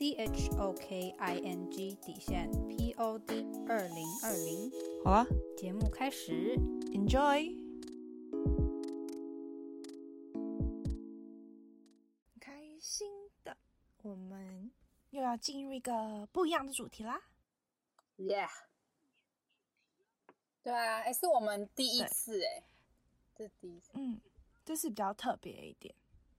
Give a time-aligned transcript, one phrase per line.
[0.00, 4.72] C H O K I N G 底线 P O D 二零二零。
[5.04, 5.26] 好啊，
[5.58, 7.54] 节目开始，Enjoy。
[12.40, 13.06] 开心
[13.44, 13.54] 的，
[14.00, 14.70] 我们
[15.10, 17.20] 又要进入一个不一样的主题啦。
[18.16, 18.48] Yeah。
[20.62, 22.64] 对啊，哎，是我们第一次哎，
[23.36, 23.90] 这是第一次。
[23.92, 24.18] 嗯，
[24.64, 25.94] 这是比较特别一点，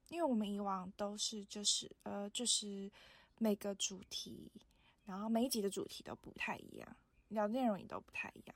[0.10, 2.92] 因为我们以往都是就是呃就是
[3.42, 4.52] 每个主题，
[5.06, 6.96] 然后每一集的主题都不太一样。
[7.30, 8.56] 聊的内容也都不太一样，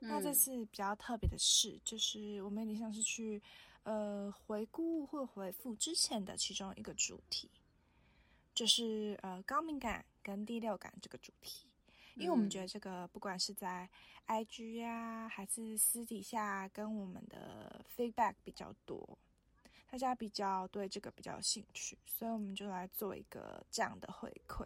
[0.00, 3.40] 嗯、那这次比较特别的是，就是我们有点像是去
[3.82, 7.48] 呃回顾或回复之前的其中一个主题，
[8.54, 11.68] 就是呃高敏感跟第六感这个主题，
[12.16, 13.88] 因为我们觉得这个不管是在
[14.26, 19.18] IG 啊还是私底下跟我们的 feedback 比较多，
[19.90, 24.64] 大家比较对这个比较有兴趣，所以我们就来做一个这样的回馈。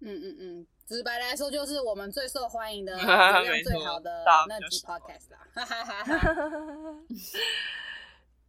[0.00, 5.48] 嗯嗯嗯，直白来说就是我们最受欢迎的、 质量最好的那集 podcast 啦。
[5.54, 7.02] 哈哈哈哈哈。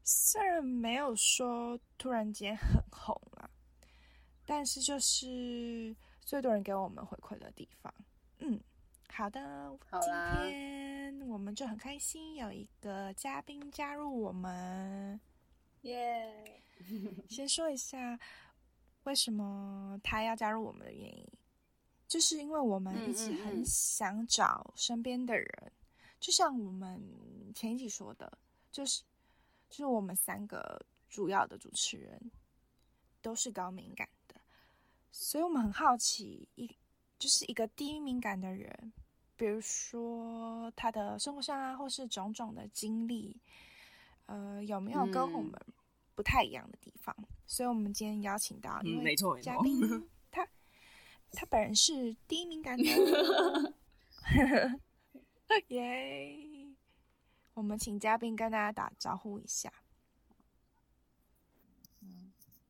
[0.03, 3.50] 虽然没有说突然间很红啦，
[4.45, 7.94] 但是就是最多人给我们回馈的地方。
[8.39, 8.59] 嗯，
[9.11, 9.41] 好的，
[9.89, 10.11] 好，今
[10.44, 15.19] 天我们就很开心有一个嘉宾加入我们。
[15.81, 16.61] 耶！
[17.30, 18.19] 先说一下
[19.03, 21.27] 为什么他要加入我们的原因。
[22.08, 27.00] 就是因为我们一直很想找身边的人，嗯嗯嗯，就像我们
[27.53, 28.35] 前一集说的，
[28.72, 29.03] 就是
[29.69, 32.19] 就是我们三个主要的主持人
[33.22, 34.41] 都是高敏感的，
[35.11, 36.67] 所以我们很好奇一
[37.19, 38.91] 就是一个低敏感的人，
[39.35, 43.40] 比如说他的生活上啊，或是种种的经历，
[44.29, 45.53] 呃，有没有跟我们
[46.16, 47.16] 不太一样的地方？
[47.17, 49.81] 嗯、所以我们今天邀请到一位嘉宾。
[49.91, 50.09] 嗯
[51.31, 52.84] 他本人是低敏感的，
[55.67, 56.73] 耶！yeah,
[57.53, 59.72] 我们请嘉宾跟大家打招呼一下。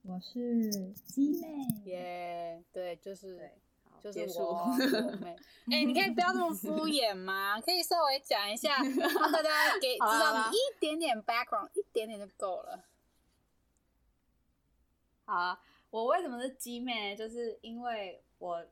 [0.02, 1.48] 我是鸡妹，
[1.86, 2.62] 耶！
[2.74, 3.62] 对，就是对
[4.02, 4.66] 就是我
[5.22, 5.36] 妹。
[5.72, 7.60] 哎、欸，你可以不要这么敷衍吗？
[7.62, 12.84] 可以稍微讲一下，让大家给 知道你一点点 background，一点点就够了。
[15.26, 15.60] 好啊，
[15.90, 17.16] 我为什么是鸡妹？
[17.16, 18.24] 就是因为。
[18.40, 18.66] 我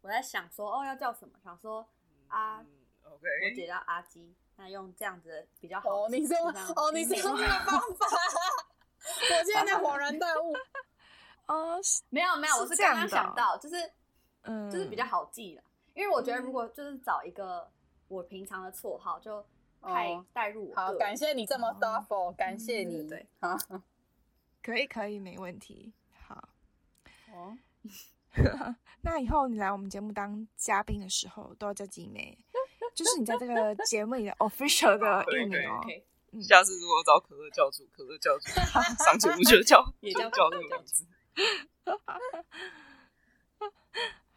[0.00, 1.38] 我在想说哦，要叫什么？
[1.44, 1.88] 想说
[2.26, 2.66] 啊、嗯
[3.04, 3.48] okay.
[3.48, 5.88] 我姐叫阿鸡，那用这样子比较好。
[5.88, 6.36] 哦，你说
[6.74, 8.06] 哦，你是用这个方法？
[9.30, 10.52] 我现在在恍然大悟。
[11.46, 11.78] 哦，
[12.10, 13.76] 没有没有，我是刚刚想到，就是
[14.44, 15.62] 嗯，就是比较好记了。
[15.94, 17.70] 因为我觉得如果就是找一个
[18.08, 19.44] 我平常的绰号，就
[19.82, 20.74] 太带入我。
[20.74, 23.08] 好，感谢你这么 thoughtful，感谢你。
[23.08, 23.56] 对， 好，
[24.62, 25.92] 可以可以，没问题。
[26.26, 26.48] 好，
[27.32, 27.58] 哦。
[29.02, 32.36] 那以后你来我们节目当嘉宾的时候，都要叫鸡妹，
[32.92, 35.80] 就是你在这个节目里的 official 的艺名哦。
[36.42, 38.48] 下次如果找可乐教主，可乐教主
[39.04, 41.06] 上节目就叫也叫叫那个名字。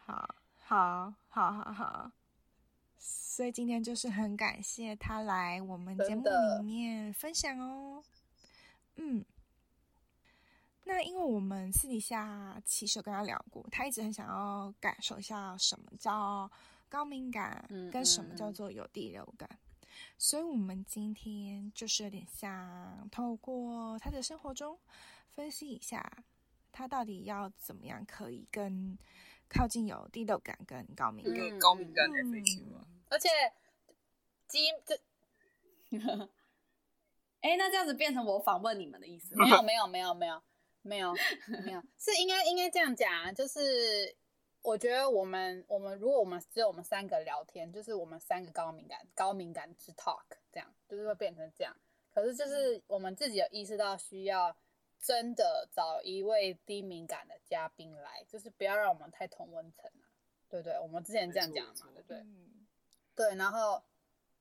[0.08, 2.12] 好好好好好，
[2.98, 8.02] 所以今天就是很感谢他来我们节目里面分享哦。
[8.96, 9.24] 嗯。
[10.86, 16.50] 那因为我们私底下其实有跟他聊过，他一直很想要感受一下什么叫
[16.88, 24.80] 高敏感，跟什么叫做有第六感，嗯嗯，所以我们今天就是有点像透过他的生活中
[25.36, 26.10] 分析一下，
[26.72, 28.98] 他到底要怎么样可以更
[29.50, 32.86] 靠近有第六感跟高敏感，嗯、高敏感的类型嘛。
[33.10, 33.30] 而且
[34.48, 34.96] 基这，
[37.42, 39.36] 哎，那这样子变成我访问你们的意思？
[39.36, 40.42] 没有，没有，没有，没有。
[40.84, 41.14] 没有，
[41.66, 44.16] 没有， 是应该应该这样讲，就是
[44.62, 51.76] 我觉得我们我们如果我们只有我们三个聊天，就是我们三个高敏感高敏感之 talk 这样，就是会变成这样。
[52.14, 54.56] 可是就是我们自己有意识到需要
[55.00, 60.06] 真的找一位低敏感的嘉宾来，就是不要让我们太同温层啊，
[60.50, 60.80] 对不对？
[60.80, 62.18] 我们之前这样讲嘛，对不对？
[62.18, 62.68] 嗯，
[63.16, 63.84] 对，然后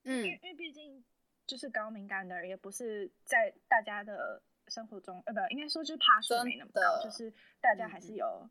[0.03, 1.03] 嗯，因为毕竟
[1.45, 4.41] 就是高敏感的人，也不是在大家的。
[4.69, 8.45] 生活中，呃，不，应该说就是怕数没那么高，就是大家还是有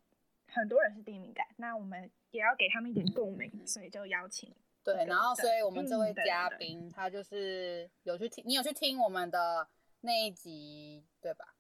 [0.49, 4.51] 很多人是低敏感，嗯、那我们也要给他们一点共鸣，所以就邀请
[4.83, 9.69] 对，然后所以我们这位嘉宾他就是有去听，你有去听我们的
[10.01, 11.55] 那一集对吧？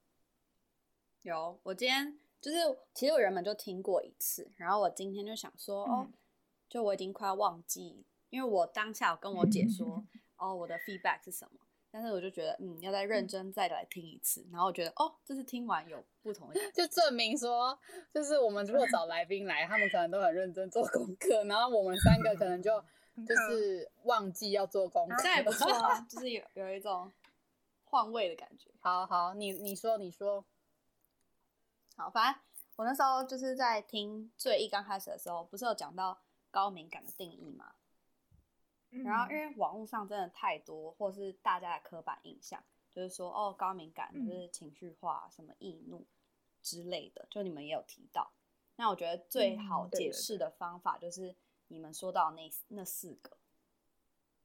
[1.30, 2.58] 有，我今天就是
[2.94, 6.08] 其实我原本就听过一次，然后我今天就想说，嗯、哦，
[6.68, 10.04] 就我已经快要忘记，因为我当下有跟我姐说，
[10.36, 11.60] 哦，我的 feedback 是什么。
[11.88, 17.78] 但是我就觉得，嗯，要再认真再来听一次，嗯、然后我觉得，哦，这次听完有不同的，就证明说，
[18.12, 22.78] 就是我们如果找来宾来，他们可能都很认真做功课，然后我们三个可能就
[23.26, 27.10] 就是忘记要做功课，这也不错啊，就是有有一种
[27.84, 28.70] 换位的感觉。
[28.80, 30.44] 好好，你你说你说，
[31.96, 32.42] 好，反正
[32.76, 36.20] 我那时候就是在听最一刚开始的时候，不是有讲到
[36.50, 37.74] 高敏感的定义吗？
[38.90, 42.62] 然后，因为网络上真的太多，或是大家的刻板印象，
[42.92, 46.06] 就是说，哦，高敏感就是情绪化，什么易怒
[46.62, 48.30] 之类的，就你们也有提到。
[48.76, 51.34] 那我觉得最好解释的方法就是
[51.68, 53.36] 你们说到那那四个，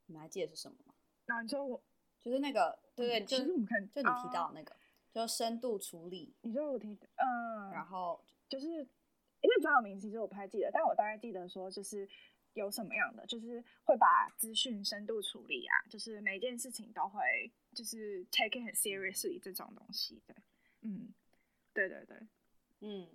[0.06, 0.94] 你们还记得是什么吗？
[1.26, 1.80] 那你说我
[2.20, 4.74] 就是那个，对对，就是就你提到的那个，
[5.12, 6.34] 就深度处理。
[6.40, 12.08] 你说我听，嗯，然后就是因为专有名词其实我不太记得，但我大概记得说就是。
[12.54, 20.34] 有什么样的，就是会把资讯深度处理啊，就是每件事情都会就是 take it 很 seriously 这种东西的，
[20.82, 21.14] 嗯，
[21.72, 22.18] 对对对，
[22.80, 23.08] 嗯，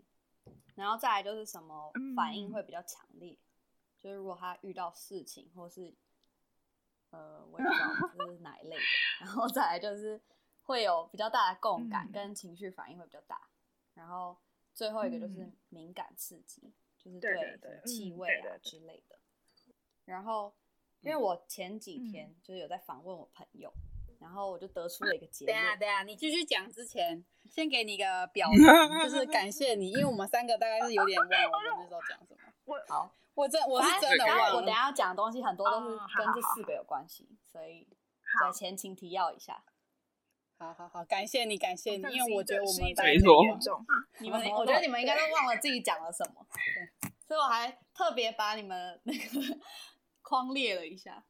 [0.73, 3.37] 然后再来就是什么反应会比较强烈，嗯、
[3.99, 5.93] 就是如果他遇到事情或是
[7.11, 8.81] 呃我也不知道这是哪一类的，
[9.19, 10.19] 然后再来就是
[10.67, 14.37] 会有比较大的共感跟情绪反应会比较大，嗯、然后
[14.73, 16.61] 最后一个就是敏感刺激，
[17.05, 19.17] 嗯、就是对气味啊之类的。
[20.03, 20.53] 然后，
[20.99, 23.71] 因为我前几天就是有在访问我朋友，
[24.09, 25.57] 嗯、然后我就得出了一个结论。
[25.57, 32.39] 对啊，对啊，你继续讲之前，先给你一个表 格，就是感谢你，因为我们三个大概是有点忘了我们那时候讲什么。
[32.65, 34.55] 我好，我真我是真的忘了。
[34.57, 37.87] 我等下要讲的东西很多都是跟这四个有关系，所以
[38.41, 39.63] 在前情提要一下。
[40.57, 43.43] 好好好，感谢你，感谢你，因为我觉得我们没错。
[44.19, 49.59] 你们，我觉得你们应该都忘了自己讲了什么，对，所以我还特别把你们那个。
[50.29, 51.23] 框列了一下，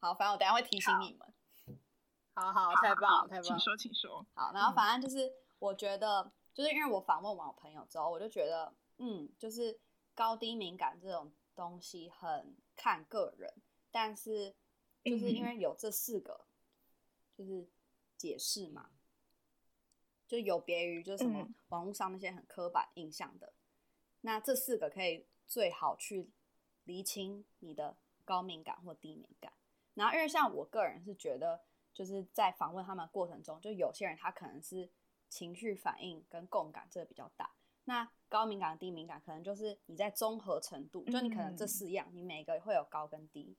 [0.00, 1.78] 好，反正我等下会提醒你们。
[2.34, 4.26] 好好，太棒了，太棒了，请说，请说。
[4.34, 9.78] 好，然后反正就是，我觉得，嗯、就是因为我访问完我朋友之后，我就觉得，嗯，就是
[10.16, 13.54] 高低敏感这种东西很看个人，
[13.92, 14.52] 但是
[15.04, 16.40] 就是因为有这四个，
[17.38, 17.68] 就是
[18.20, 18.90] 解释嘛，
[20.26, 23.54] 就有别于就是什么网络上那些很刻板印象的，嗯、
[24.20, 26.30] 那这四个可以最好去
[26.84, 27.96] 厘清你的。
[28.22, 29.52] 高敏感或低敏感，
[29.94, 31.60] 然后因为像我个人是觉得，
[31.92, 34.88] 就是在访问他们的过程中，就有些人他可能是
[35.28, 37.56] 情绪反应跟共感这个比较大，
[37.86, 43.56] 那高敏感、低敏感可能就是你在综合程度，就你可能这四样，你每个会有高跟低，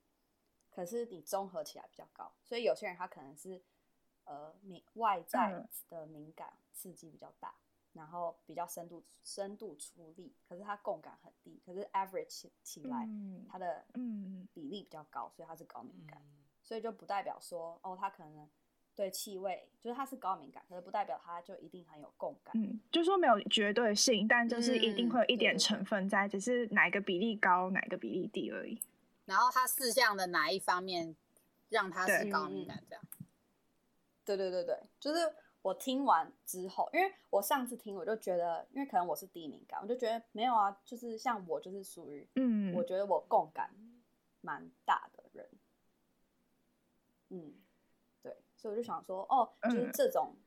[0.69, 3.62] 可是你综合起来比较高，所以有些人他可能是
[4.31, 7.54] 呃敏外在的敏感刺激比较大。
[7.94, 13.06] 然后比较深度深度出力，可是它共感很低，可是 average 起来，
[13.50, 18.50] 它的嗯比例比较高，所以它是高敏感，嗯、所以就不代表说哦，它可能
[18.95, 28.80] 对气味就是它是高敏感，可是不代表它就一定很有共感，嗯，就说没有绝对性，但就是一定会有一点成分在，嗯、只是哪一个比例高，哪一个比例低而已。
[29.25, 31.13] 然后它四项的哪一方面
[31.67, 33.03] 让它是高敏感这样？
[34.25, 35.20] 对对对对，就是。
[35.63, 43.72] 我听完之后，因为我上次听，我就觉得，因为可能我是低敏感，我就觉得没有啊，就是像我就是属于，嗯，我觉得我共感
[44.42, 45.48] 蛮大的人，
[47.30, 47.54] 嗯，
[48.24, 50.42] 对，所以我就想说，哦，就是这种，嗯、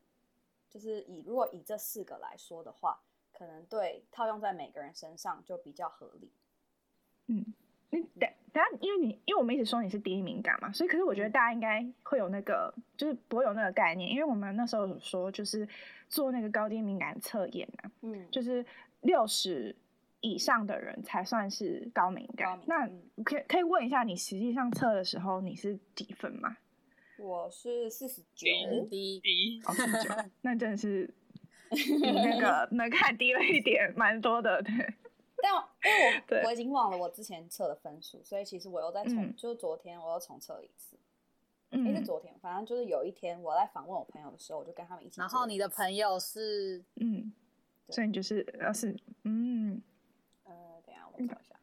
[0.68, 3.00] 就是以如果以这四个来说的话，
[3.32, 6.32] 可能对套用在每个人身上就比较合理，
[7.26, 7.54] 嗯。
[7.90, 15.68] 你等下，因为你因为我们一直说你是低敏感嘛，所以可是我觉得大家应该会有那个，就是不会有那个概念，因为我们那时候有说就是
[16.08, 18.64] 做那个高低敏感测验啊，嗯，就是
[19.00, 19.74] 六十
[20.20, 22.56] 以上的人才算是高敏感。
[22.58, 26.56] 敏感那可以可以问一下，你实际上测的时候你是几分吗？
[27.16, 28.46] 我是四十九，
[28.90, 31.08] 低低，哦，四十九， 那真的是
[31.70, 34.94] 比那个门槛低了一点，蛮多的，对。
[35.44, 35.52] 但
[35.84, 40.96] 因为我 我已经忘了我之前测的分数，所以其实我又再重，嗯、就是昨天我又重测了一次。
[41.70, 45.20] 嗯，是昨天，反正就是有一天我在访问我朋友的时候，我就跟他们一起。
[45.20, 47.32] 然后你的朋友是嗯，
[47.88, 49.82] 所以你就是要是嗯
[50.44, 50.52] 呃，
[50.86, 51.56] 等一下我找一下，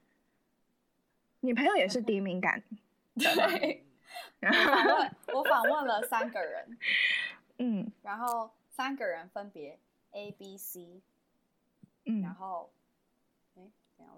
[1.39, 2.61] 你朋友也是 低敏感，
[3.15, 3.83] 对。
[4.41, 6.77] 访问我访问了三个人，
[7.59, 9.79] 嗯，然后三个人分别
[10.11, 11.01] A、B、C，
[12.05, 12.69] 嗯，然后。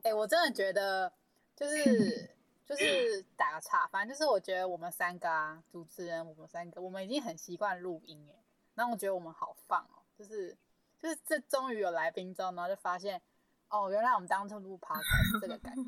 [0.03, 1.11] 哎、欸，我真的觉得，
[1.55, 2.29] 就是
[2.65, 8.43] 就是打岔，反正就是我觉得我们三个啊，主持人我们三个，我们已经很习惯录音哎，
[8.75, 10.55] 然后我觉得我们好放哦，就是
[11.01, 13.21] 就是这终于有来宾之后，然后就发现
[13.69, 15.81] 哦，原来我们当初录 podcast 是这个感觉，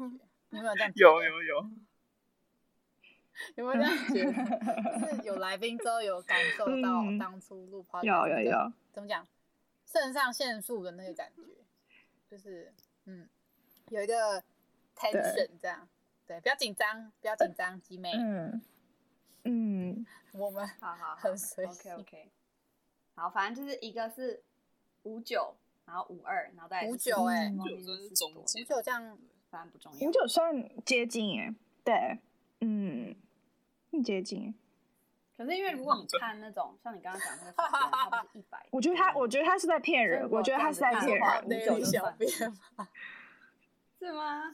[0.50, 0.92] 你有没有这样？
[0.96, 1.70] 有有有，
[3.56, 5.10] 有没有这样觉得？
[5.16, 9.28] 就是有来宾之后有感受到当初录 podcast 有有有，怎么讲？
[9.86, 11.42] 肾上腺素的那个感觉，
[12.30, 12.74] 就是
[13.06, 13.30] 嗯，
[13.89, 14.44] 有一个
[14.96, 15.88] tension 这样。
[16.27, 18.12] 对，不要紧张，不要紧张，鸡妹。
[18.15, 18.62] 嗯
[19.44, 21.68] 嗯，我们好好很随意。
[21.68, 22.32] OK OK。
[23.13, 24.44] 好，反正就是一个是
[25.04, 29.18] 五九，然后五二，然后再五九哎，五九算是中间，五九这样
[29.51, 30.08] 反正不重要。
[30.08, 32.20] 五九算接近哎，对，
[32.62, 33.15] 嗯，
[33.92, 34.56] 很接近。
[35.38, 41.46] 可是因为如果你看那种像你刚刚讲那个一百，我觉得他，我觉得他是在骗人，我觉得他是在骗人。
[41.46, 42.32] 五九小编
[44.06, 44.54] 是吗？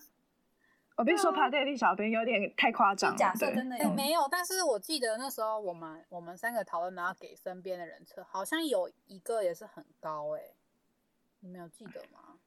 [0.98, 3.16] 我别说，怕对立小兵有点太夸张。
[3.18, 4.28] 假设真的有没有？
[4.30, 10.42] 但是我记得那时候我们我们三个讨论，然后给身边的人测，好像有一个也是很高哎，
[11.40, 12.38] 你没有记得吗？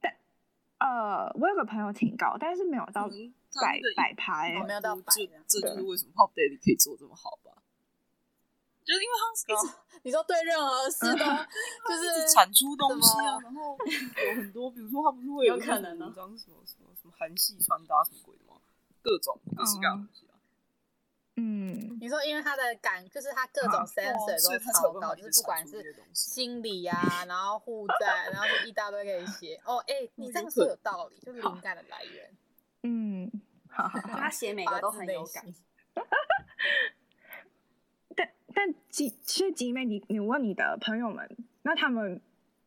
[0.00, 0.14] 但
[0.78, 5.02] 呃，我有个朋友挺高，但是没有到百百趴哎，没有到百。
[5.08, 7.47] 这这就是为什么 Pop Daddy 可以做这么好吧？
[8.88, 16.10] 就是因为他是你说对任何事都就是产出东西啊，然后有很多，比如说他不是会有可能呢？
[17.18, 18.58] 韩系穿搭什么鬼的吗？
[19.02, 20.40] 各种各式各样的东西啊。
[21.36, 29.60] 嗯，你说因为他的感，就是他各种 sensor 都超高，就是不管是心理啊，然后负债，然后就一大堆可以写。
[29.64, 32.32] 哦，哎，你这样说有道理，就是灵感的来源。
[32.84, 33.30] 嗯，
[33.68, 35.44] 好，他写每个都很有感。
[38.58, 41.28] 但但其其实集美，你你问你的朋友们，
[41.62, 42.20] 那他们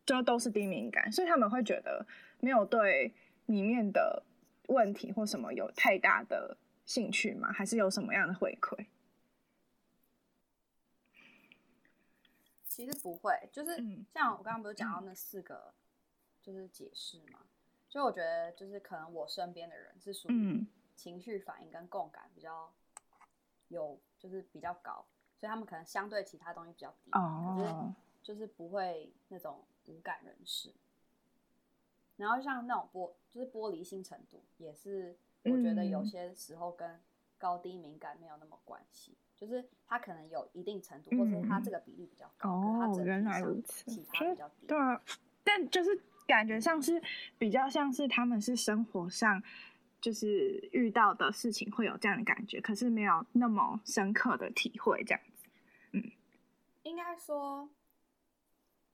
[0.06, 2.06] 就都是低敏感，所以他们会觉得
[2.40, 3.14] 没有对
[3.48, 4.24] 里面的。
[4.68, 6.56] 问题或什么有太大的
[6.86, 7.52] 兴趣吗？
[7.52, 8.86] 还是有什么样的回馈？
[12.66, 13.76] 其实不会，就是
[14.14, 15.74] 像我刚刚不是讲到那四个，
[16.42, 17.40] 就是解释嘛。
[17.90, 22.74] 所以我觉得，就是可能我身边的人是属于情绪反应跟共感比较
[23.68, 25.06] 有，就是比较高，
[25.42, 27.74] 所以他们可能相对其他东西比较低，哦，可是
[28.22, 30.72] 就是不会那种无感人士。
[32.18, 37.00] 然后像那种玻，就是玻璃心程度，也是我觉得有些时候跟
[37.40, 44.68] 高低敏感没有那么关系，嗯、就是他可能有一定程度，嗯、或者他这个比例比较高，哦，原来如此，其他比较低。
[44.68, 45.02] 对啊，
[45.44, 47.02] 但就是感觉像是
[47.40, 49.42] 比较像是他们是生活上
[50.00, 55.22] 就是遇到的事情会有这样的感觉，可是没有那么深刻的体会这样
[56.92, 57.70] 应该说，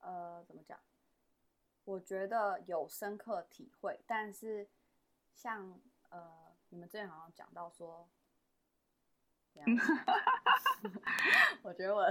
[0.02, 0.80] 呃，怎么讲？
[1.84, 4.70] 我觉得有深刻体会，但是
[5.34, 8.08] 像呃，你们之前好像讲到说，
[11.64, 12.06] 我觉得我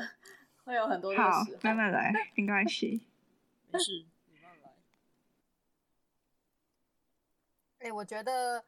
[0.65, 1.23] 会有很多的时
[1.55, 3.07] 候，慢慢来，没关系，
[3.71, 4.71] 没事，你慢慢来。
[7.79, 8.65] 哎、欸，我觉得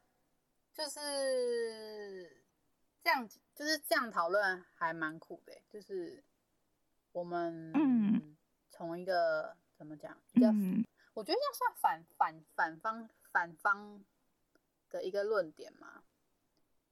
[0.72, 2.44] 就是
[3.02, 6.22] 这样，就是这样讨论还蛮酷的，就是
[7.18, 8.36] 我们嗯，
[8.70, 10.48] 从一个怎么讲比较。
[10.50, 10.84] 嗯
[11.14, 14.04] 我觉得要算反反反方反方
[14.88, 16.04] 的一个论点嘛，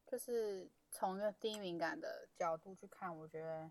[0.05, 3.71] 就是从一个低敏感的角度去看，我觉得，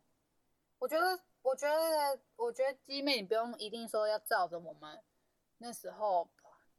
[0.79, 4.97] 我觉得，我觉得，我觉得鸡妹，你不用一定说要照着我们
[5.57, 6.29] 那时候，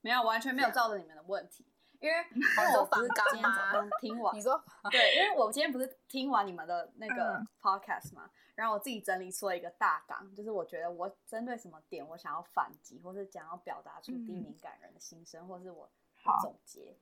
[0.00, 1.66] 没有完全没有照着你们的问题，
[2.00, 8.30] 因为 因为我不是今天早上听完，你说 对，因为我今天不是听完你们的那个 podcast 嘛。
[8.56, 15.88] 然后我自己整理出了一个大纲，就是我觉得我针对什么点，我想要反击，或是想要表达出低敏感人的心声，嗯、或是我
[16.42, 16.96] 总结，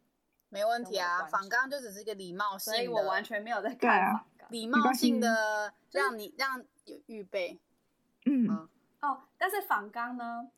[0.48, 1.24] 没问题啊。
[1.26, 7.60] 反纲就只是一个礼貌性的，所以我完全没有在看访纲，礼貌性的让你让有预备。
[8.26, 8.68] 嗯，嗯
[9.02, 10.50] 哦，但是反纲呢，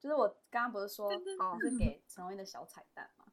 [0.00, 1.58] 就是我刚刚不是说哦。
[1.60, 3.26] 是给陈威的小彩蛋嘛？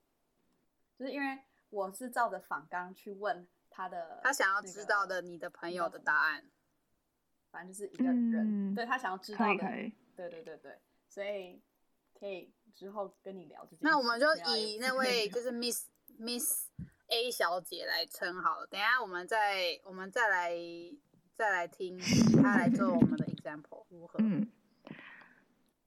[0.99, 6.43] 就是因为我是照着反纲去问他的，他想要知道的你的朋友的答案。
[7.51, 11.61] 反正就是一个人，嗯、对他想要知道的，可以可以对对对对，所以
[12.19, 13.83] 可以之后跟你聊这件事。
[13.83, 15.85] 那我们就以那位就是 Miss
[16.19, 16.67] Miss
[17.07, 18.67] A 小姐来称好了。
[18.67, 20.51] 等一下我们再我们再来
[21.33, 21.97] 再来听
[22.41, 24.19] 她来做我们的 example 如何？
[24.19, 24.51] 嗯，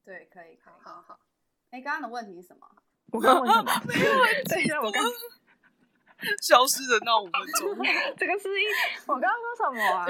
[0.05, 1.21] 对，可以可以，好好。
[1.71, 2.67] 哎，刚刚的问题是什么？
[3.12, 3.73] 我刚刚问什么？
[3.87, 4.43] 没有问题。
[4.45, 5.02] 等一下，我刚
[6.43, 7.76] 消失的那五分钟。
[8.17, 8.64] 这个是一，
[9.07, 10.07] 我刚刚说什么啊？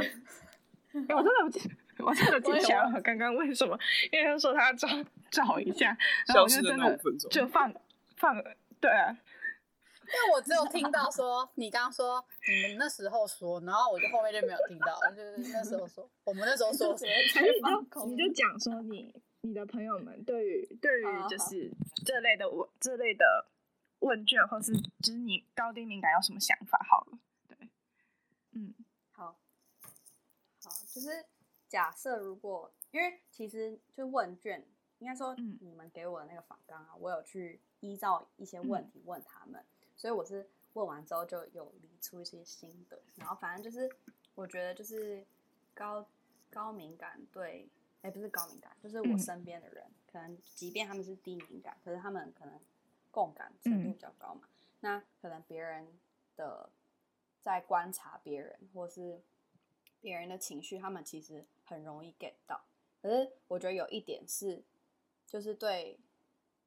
[0.93, 3.79] 欸、 我真的不记，我真的记不起来我刚刚为什么，
[4.11, 4.89] 因为他说他要找
[5.31, 6.99] 找一下，然后我就真的
[7.31, 7.73] 就放
[8.17, 8.35] 放，
[8.81, 9.11] 对啊，
[10.03, 21.71] 因为我只有听到说你刚刚说你们那时候说，然后我就后面就没有听到，就是那时候说我们那时候说 什么，你就讲说你你的朋友们对于对于就是
[22.05, 23.47] 这类的问这类的
[24.01, 26.85] 问卷，或是就是你高低敏感有什么想法？
[26.91, 27.19] 好了，
[27.49, 27.57] 对，
[28.53, 28.75] 嗯，
[29.13, 29.37] 好，
[30.65, 31.25] 好，就是
[31.69, 34.67] 假设如果因为其实就问卷。
[35.01, 39.65] 应该说，你们给我的那个访纲啊，我有去依照一些问题问他们，
[39.97, 43.01] 所以我是问完之后就有理出一些心得。
[43.15, 43.91] 然后反正就是，
[44.35, 45.25] 我觉得就是
[45.73, 46.07] 高
[46.51, 47.67] 高敏感对，
[48.03, 52.61] 哎，不是高敏感，就是我身边的人，可能即便他们是低敏感，可是他们可能
[53.11, 54.43] 共感程度比较高嘛。
[54.81, 55.89] 那可能别人
[56.37, 56.69] 的
[57.41, 59.23] 在观察别人，或是
[60.01, 62.65] 别人的情绪，他们其实很容易 get 到。
[63.01, 64.65] 可是我觉得有一点是。
[65.27, 65.97] 就是对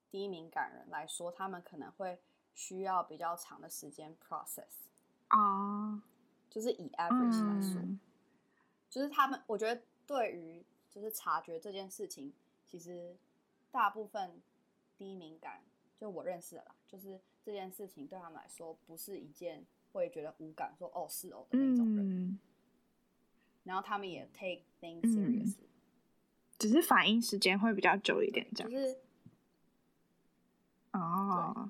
[0.10, 2.22] 低敏感人来说，他们可能会
[2.56, 4.88] 需要比较长的时间 process
[5.28, 6.02] 啊，
[6.50, 8.00] 就是以 average 来说，嗯，
[8.90, 12.32] 就是他们，我觉得对于就是察觉这件事情，
[12.66, 13.18] 其实
[13.70, 14.42] 大部分
[14.98, 15.62] 低敏感，
[15.98, 22.40] 就我认识的啦，就是这件事情对他们来说不是一件会觉得无感说哦是哦的那种人，嗯，
[23.64, 25.64] 然后他们也 take things seriously。
[25.64, 25.70] 嗯
[26.60, 28.72] 只是反应时间会比较久一点，这样。
[28.72, 28.98] 就是，
[30.92, 31.70] 哦，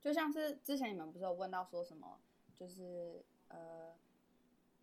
[0.00, 2.18] 就像是之前你们不是有问到说什么，
[2.56, 3.94] 就是呃，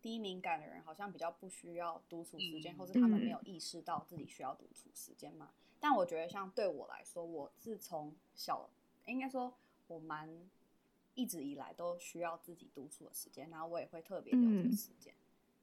[0.00, 5.50] 低敏感的人好像比较不需要独处时间，嗯，或是他们没有意识到自己需要独处时间嘛？
[5.52, 5.76] 嗯。
[5.78, 8.70] 但我觉得，像对我来说，我自从小，
[9.04, 9.52] 应该说，
[9.88, 10.48] 我蛮
[11.14, 15.19] 一直以来都需要自己独处的时间，然后我也会特别留这个时间，嗯。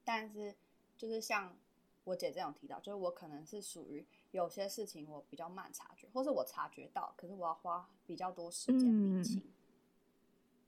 [0.08, 0.56] 但是，
[0.98, 1.54] 就是像。
[2.08, 9.40] 我姐这样提到，就是我可能是属于有些事情我比较慢察觉，或是我察觉到，可是我要花比较多时间理清。
[9.40, 9.52] 嗯、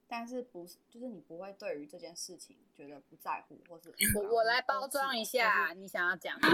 [0.05, 6.49] 但是不是，就是你不会对于这件事情觉得不在乎，或是我我来包装一下你想要讲的，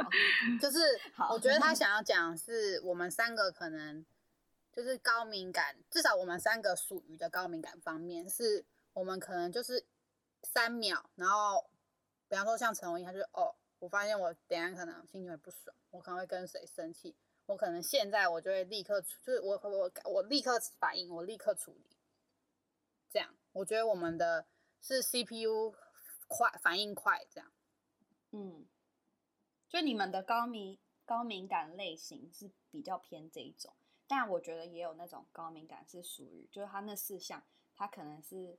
[0.58, 0.78] 就是
[1.30, 4.02] 我觉得他想要讲是我们三个可能
[4.72, 8.64] 就是高敏感，至少我们三个属于的高敏感方面，是
[8.94, 9.84] 我们可能就是
[10.42, 11.68] 三秒，然后
[12.32, 13.54] 比方说像陈文英，他就哦。
[13.78, 17.16] 我发现我等下可能心情会不爽，我可能会跟谁生气，
[17.46, 21.98] 我可能现在我就会立刻，就是我我我立刻反应，我立刻处理。
[23.10, 24.46] 这样，我觉得我们的
[24.80, 25.74] 是 CPU
[26.28, 27.52] 快，反应快，这样。
[28.30, 28.64] 嗯，
[29.68, 33.74] 就你们的高敏高敏感类型是比较偏这一种，
[34.06, 38.56] 但我觉得也有那种高敏感是属于，就是他那四项，他可能是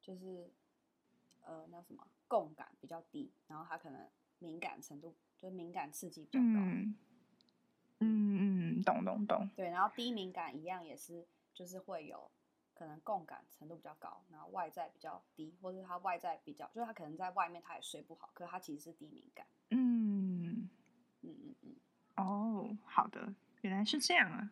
[0.00, 0.54] 就是
[1.40, 4.08] 呃那什么共感比较低，然后他可能。
[4.42, 6.96] 敏感程度就是敏感刺激比较高，嗯
[7.98, 9.50] 嗯嗯，懂懂懂。
[9.54, 12.30] 对，然后低敏感一样也是，就是会有
[12.72, 19.46] 可能共感程度比较高，然后外在比较低，或者他外在比较，就是他可能在外面他也睡不好，可是他其实是低敏感。
[19.68, 20.70] 嗯
[21.20, 21.76] 嗯嗯嗯。
[22.16, 24.50] 哦，好的，原来是这样啊。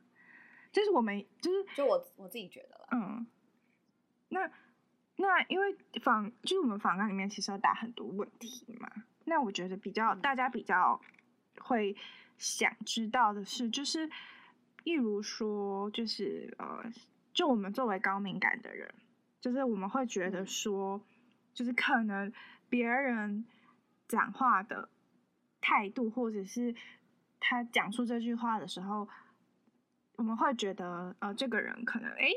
[0.70, 2.88] 就是我们就是就我我自己觉得了。
[2.92, 3.26] 嗯。
[4.28, 4.52] 那
[5.20, 8.88] 那因为访就是我们访谈里面其实要答很多问题嘛。
[9.24, 11.00] 那我觉得比较大家比较
[11.60, 11.94] 会
[12.38, 14.08] 想知道的是，就是，
[14.84, 16.84] 例如说，就是呃，
[17.34, 18.94] 就我们作为高敏感的人，
[19.40, 21.02] 就是我们会觉得说，
[21.52, 22.32] 就是可能
[22.68, 23.44] 别人
[24.06, 24.88] 讲话的
[25.60, 26.72] 态度，或者是
[27.40, 29.08] 他讲出这句话的时候，
[30.14, 32.30] 我们会觉得呃，这个人可能哎，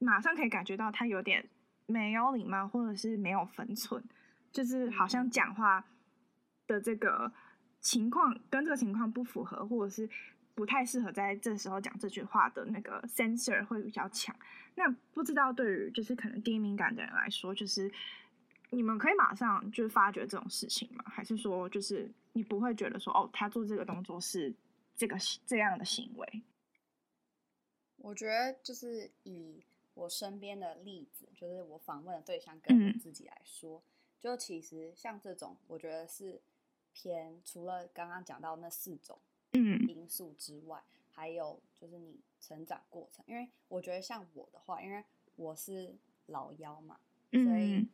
[0.00, 1.48] 马上可以感觉到他有点
[1.88, 4.00] 没有礼貌，或者是没有分寸，
[4.52, 5.84] 就是好像讲话。
[6.68, 7.32] 的这个
[7.80, 10.06] 情况跟这个情况不符合，或者是
[10.54, 14.36] 不太适合在这时候讲这句话的那个 sensor 会比较强。
[14.74, 17.90] 那不知道对于就是可能低敏感的人来说，就是
[18.68, 21.02] 你们可以马上就发觉这种事情吗？
[21.06, 24.54] 还是说就是你不会觉得说哦，他做这个动作是
[24.94, 26.42] 这个这样的行为？
[27.96, 29.64] 我觉得就是以
[29.98, 33.82] 我身边的例子，就是我访问的对象跟我自己来说，嗯、
[34.20, 36.40] 就其实像这种，我觉得是。
[36.90, 39.16] 偏除了刚刚讲到那四种
[39.52, 43.24] 因素之外，嗯，还有就是你成长过程。
[43.28, 45.04] 因为我觉得像我的话，因为
[45.36, 45.94] 我是
[46.26, 46.98] 老幺嘛，
[47.30, 47.86] 嗯，所以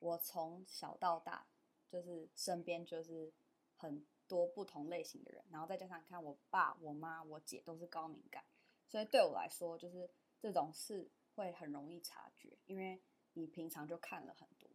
[0.00, 1.46] 我从小到大
[1.88, 3.30] 就是身边就是
[3.76, 8.42] 很多不同类型的人，然后再加上看我爸、我妈、我姐都是高敏感，
[8.88, 13.00] 所以对我来说，就是这种事会很容易察觉，因为
[13.34, 14.68] 你平常就看了很多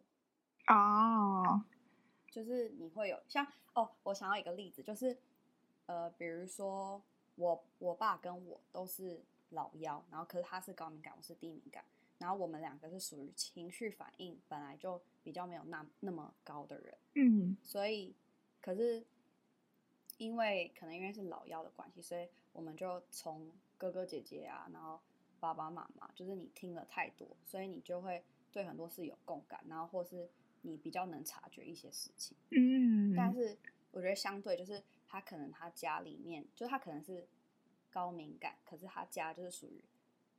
[0.74, 1.63] 哦。
[2.30, 5.17] 就是你会有像哦，我想要一个例子，就是
[5.86, 7.02] 呃，比如说
[7.36, 11.84] 我我爸跟我都是老幺，然后可是他是高敏感，我是低敏感，
[12.20, 18.13] 然后我们两个是属于情绪反应本来就比较没有那那么高的人，嗯，所以
[18.62, 19.04] 可是
[20.17, 25.00] 因为可能因为是老幺的关系，所以我们就从哥哥姐姐啊，然后
[25.39, 30.30] 爸爸妈妈，就是你听了太多，所以你就会对很多事有共感，然后或是
[30.62, 33.58] 你比较能察觉一些事情，嗯，但是
[33.91, 37.28] 我觉得相对就是他可能他家里面，就是他可能是
[37.89, 39.84] 高敏感，可是他家就是属于。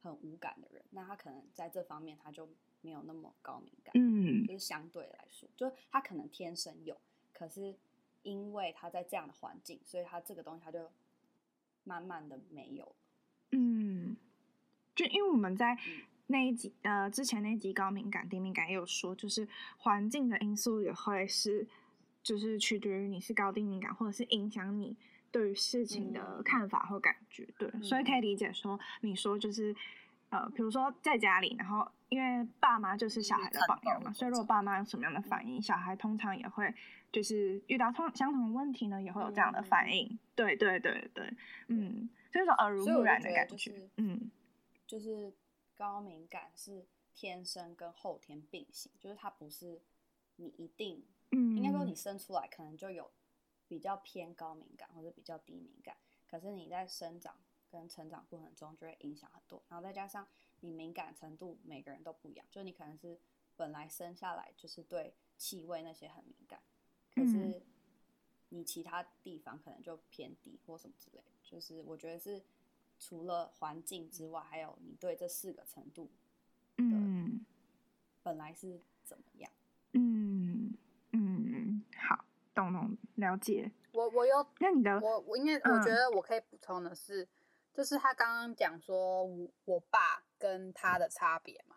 [0.01, 2.49] 很无感的人，那他可能在这方面他就
[2.83, 6.97] 没有那么高敏感，嗯，就是相对来说，就他可能天生有，
[7.33, 7.75] 可是
[8.23, 10.89] 因为他在这样的环境，所以他这个东西他就
[11.83, 13.08] 慢慢的没有，嗯，
[14.99, 15.79] 就因为我们在
[16.27, 21.65] 那一集呃之前那一集高敏感低敏感也有说，就是环境的因素也会是，
[22.21, 24.97] 就是取决于你是高低敏感，或者是影响你。
[25.31, 29.77] 对于事情的看法或感觉，对，嗯、所以可以理解说，你说就是，
[30.31, 36.75] 呃，比如说在家里，然后因为爸妈就是小孩的榜样嘛，所以如果爸妈有什么样的反应，嗯、小孩通常也会
[37.13, 40.07] 就是遇到同相同的问题呢，也会有这样的反应。
[40.07, 41.31] 嗯、对对对对，
[41.67, 44.31] 嗯，就是说耳濡目染的感觉，就是、嗯，
[44.88, 45.33] 就是
[45.77, 49.81] 高敏感是天生跟后天并行，就是它不是
[50.35, 53.09] 你一定，嗯，应该说你生出来可能就有。
[53.70, 55.94] 比较偏高敏感或者比较低敏感，
[56.27, 57.37] 可是你在生长
[57.70, 60.27] 跟成长过程中就会影响很多，然后再加上
[60.61, 63.20] 你敏感程度每个人都不一样，就你可能是
[63.57, 66.62] 本来生下来就是对气味那些很敏感，
[67.14, 67.61] 可是
[68.48, 72.42] 你其他地方可能就偏低或什么之类，就是我觉得是
[72.99, 76.11] 除了环境之外，还有你对这四个程度，
[76.77, 77.45] 嗯，
[78.23, 79.51] 本来是怎么样，
[79.93, 80.75] 嗯
[81.13, 82.25] 嗯，好。
[82.55, 87.29] 懂懂了解，我我有，那你的我我因为我觉得我可以补充的是，嗯、
[87.73, 91.77] 就是他刚刚讲说我我爸跟他的差别嘛，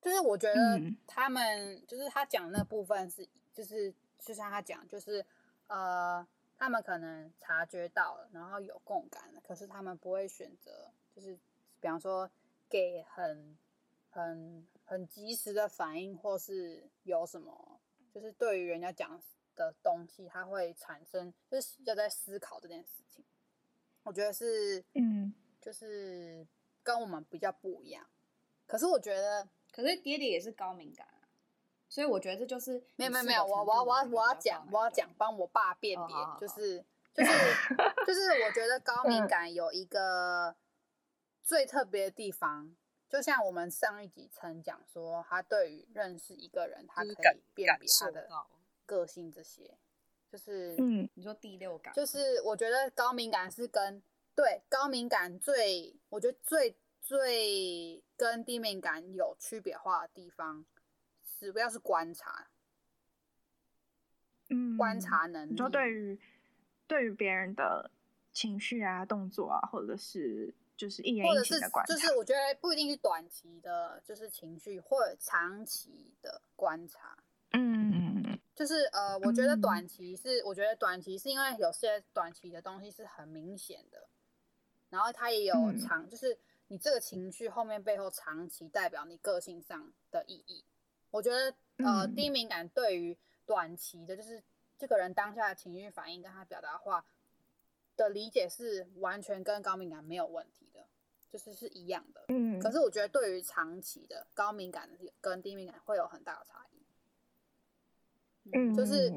[0.00, 5.22] 就是我觉得他们、嗯、就是他讲那部分是就是就像他讲，就是
[5.66, 6.26] 呃
[6.58, 11.34] 他们可能察觉到了，然后有共感了，可是他们不会选择就是
[11.80, 12.30] 比方说
[12.68, 13.56] 给很
[14.10, 17.80] 很很及时的反应，或是有什么
[18.12, 19.20] 就是对于人家讲。
[19.56, 23.24] 的东西，他会产生，就是要在思考这件事情。
[24.02, 26.46] 我觉得是，嗯，就是
[26.82, 28.06] 跟我们比较不一样。
[28.66, 31.15] 可是我觉得，可是爹爹也是高敏感啊，
[31.96, 37.32] 所以我觉得这就是没有没有没有，我我要我要我要讲我要讲帮我爸辨别，就是就是
[38.06, 40.54] 就是我觉得高敏感有一个
[41.42, 42.76] 最特别的地方，
[43.08, 47.14] 就像我们上一集曾讲说，他对于认识一个人，他可以
[47.54, 48.28] 辨别他的。
[48.84, 49.78] 个性这些，
[50.30, 54.02] 就是嗯，你说第六感，就是我觉得高敏感是跟
[54.34, 60.64] 对高敏感最，我觉得最最跟低敏感有区别化的地方，
[61.38, 62.48] 是不要是观察，
[64.48, 66.18] 嗯，观察能力，你说对于
[66.86, 67.90] 对于别人的
[68.32, 77.16] 情绪啊、动作啊，或者是就是一言一行的观察，就是我觉得不一定是短期的，就是情绪或者长期的观察。
[77.52, 84.06] 嗯，就是呃，我觉得短期是，嗯、我觉得短期是因为有些短期的东西是很明显的，
[84.90, 86.36] 然后它也有长，嗯、就是
[86.68, 90.64] 你这个情绪后面背后长期代表你个性上的意义。
[91.16, 94.42] 我觉得呃，低敏感对于短期的，就是
[94.76, 97.06] 这个人当下的情绪反应跟他表达话
[97.96, 100.84] 的理解是完全跟高敏感没有问题的，
[101.30, 102.26] 就是是一样的。
[102.28, 104.90] 嗯，可是我觉得对于长期的高敏感
[105.22, 106.84] 跟低敏感会有很大的差异。
[108.52, 109.10] 嗯，就是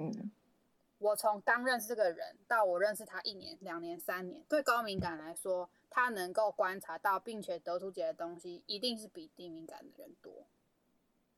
[0.99, 10.47] 我从刚认识这个人到我认识他一年、两年、三年，对高敏感来说，他能够观察到并且得出结论的东西，一定是比低敏感的人多。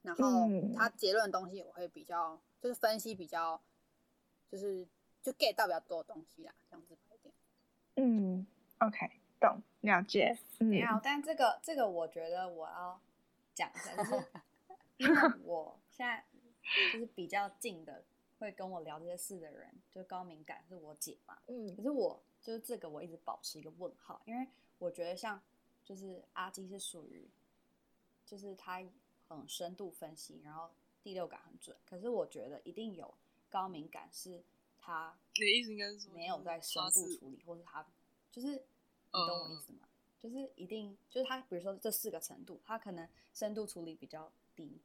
[0.02, 3.62] 然后他结论的东西，我会比较就是分析比较，
[4.50, 4.88] 就是
[5.22, 7.34] 就 get 到比较多的东西啦，这样子一点。
[7.96, 8.46] 嗯
[8.80, 10.38] ，OK，懂，了解。
[10.60, 13.00] 没有，但这个这个我觉得我要
[13.54, 14.26] 讲一下，就是
[14.98, 16.26] 因为我现在。
[16.94, 18.04] 就是比较近的，
[18.38, 21.38] 会跟我聊这些事的人，就高敏感是我姐嘛。
[21.48, 25.42] 嗯，可是我就是这个，我一直保持一个问号，因为我觉得像
[25.84, 27.28] 就是阿基是属于，
[28.26, 28.80] 就是他
[29.38, 30.70] 很深度分析，然后
[31.04, 31.76] 第六感很准。
[31.86, 33.14] 可是我觉得一定有
[33.50, 34.44] 高敏感，是
[34.80, 37.86] 他你的意思应该是说没有在深度处理，或是他
[38.32, 39.88] 就是你懂我意思吗？
[40.20, 44.80] 就是一定就是他，比如说这四个程度，他可能深度处理比较低，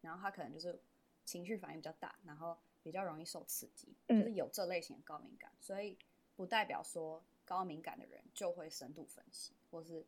[0.00, 0.80] 然后他可能就是。
[1.26, 5.96] 情绪反应比较大，然后比较容易受刺激，就是有这类型的高敏感，嗯、所以
[6.34, 10.04] 不代表说高敏感的人就会深度分析，或是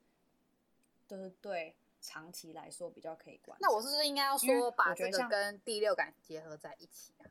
[1.07, 3.67] 就是对长期来说比较可以观察。
[3.67, 7.31] 那我是不是应该要说把这个跟第六感结合在一起啊？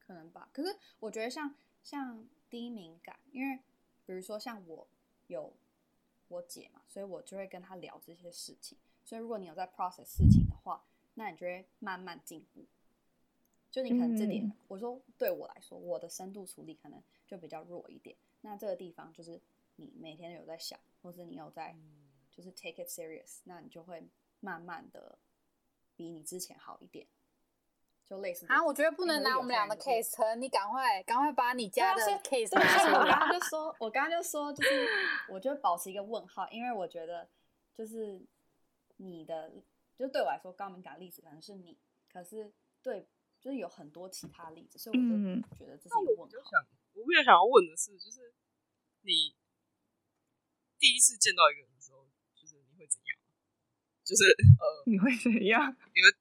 [0.00, 0.48] 可能吧。
[0.52, 3.60] 可是我觉得像像低敏感，因为
[4.04, 4.88] 比如说像我
[5.28, 5.54] 有
[6.28, 8.76] 我姐嘛，所以我就会跟她聊这些事情。
[9.04, 12.64] 所以如果你有在 process 事情的话，那你就会慢慢进步。
[13.70, 18.16] 就你可能这点，嗯、我说对我来说，我的深度处理可能就比较弱一点。
[18.42, 19.40] 那这个地方就是
[19.76, 21.76] 你每天有在想，或是你有在
[22.34, 24.08] 就是 take it serious，那你就会
[24.40, 25.18] 慢慢的
[25.94, 27.06] 比你之前好一点。
[28.06, 32.98] 就类似啊，我觉得不能拿我们俩的 case，你赶快赶快把你家的 case 拿出来。
[32.98, 34.86] 我刚刚就说，我刚刚就说，就是
[35.30, 37.26] 我就保持一个问号，因为我觉得
[37.74, 38.20] 就是
[38.98, 39.50] 你的，
[39.96, 41.78] 就对我来说高敏感例子可能是你，
[42.12, 43.08] 可是对，
[43.40, 46.26] 就是有很多其他例子，所以我就觉得这是一个问号。
[46.26, 48.34] 嗯、我想，我比较想要问的是，就是
[49.00, 49.34] 你
[50.78, 51.70] 第一次见到一个人
[52.84, 53.16] 会怎样？
[54.04, 54.24] 就是
[54.60, 55.74] 呃，你会怎样？
[55.94, 56.12] 你会？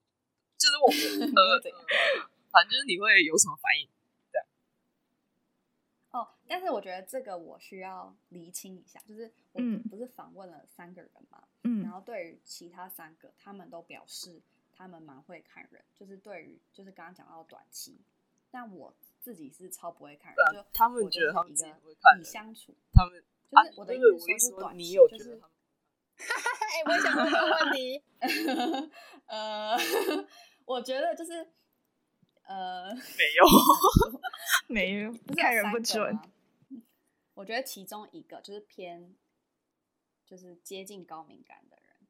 [0.55, 1.59] 就是我呃，
[2.49, 3.89] 反正就是你会有什么反应？
[4.31, 4.39] 对。
[6.11, 17.99] 哦，但是我觉得这个我需要厘清一下，就是我不是访问了三个人嘛，嗯，然后对于其他三个，他们都表示他们蛮会看人，就是对于就是刚刚讲到短期，
[18.49, 23.21] 但我自己是超不会看人，就他们觉得他们以相处，他们
[23.51, 23.99] 就是我的意
[24.39, 25.41] 思说短期，就是
[26.73, 28.03] 哎，我想问个问题，
[29.27, 29.77] 呃。
[30.65, 31.45] 我觉得就是，
[32.43, 33.45] 呃，没有，
[34.69, 36.17] 没有，看人不准。
[37.33, 39.13] 我觉得其中一个就是偏，
[40.25, 42.07] 就是接近高敏感的人，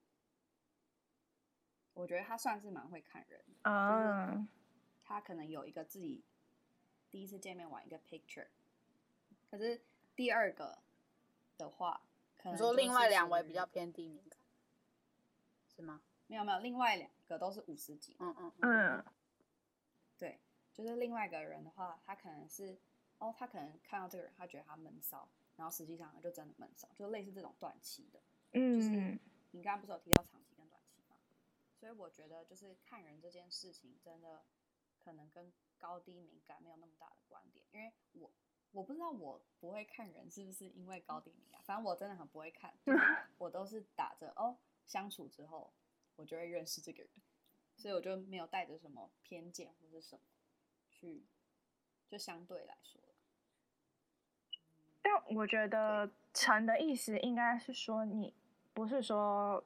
[1.96, 4.28] 我觉得他算是蛮会看人的啊。
[4.28, 4.48] 就是
[5.04, 6.24] 他可能有一个自己
[7.10, 8.50] 第一次见面玩一个 picture，
[9.50, 9.82] 可是
[10.16, 10.78] 第二个
[11.58, 12.06] 的话，
[12.44, 14.38] 可能说另外两位比较偏低敏感，
[15.74, 16.02] 是吗？
[16.28, 18.18] 没有没有，另外两个都是五十几。
[18.20, 19.06] 嗯嗯嗯，
[20.18, 20.38] 对，
[20.74, 22.78] 就是另外一个人的话，他可能是
[23.18, 28.22] 哦，他可能看到这个人，他觉得他闷骚，然后实际上就真的闷骚，就类似这种短期的。
[28.52, 29.20] 嗯，就是
[29.52, 31.16] 你刚刚不是有提到长期跟短期吗？
[31.80, 34.44] 所以我觉得就是看人这件事情，真的
[35.02, 38.30] 可能跟高低敏感没有那么大的关联，因为我
[38.74, 42.74] 我不知道我不会看人是不是因为高低敏感，反正我真的很不会看，
[43.40, 45.72] 我都是打着哦相处之后。
[46.16, 47.10] 我就会认识这个人，
[47.76, 50.22] 所以我就没有带着什么偏见或者什么
[50.88, 51.24] 去，
[52.08, 53.02] 就相对来说。
[55.02, 58.32] 但我觉得陈的意思应该是说，你
[58.76, 59.64] 不是说，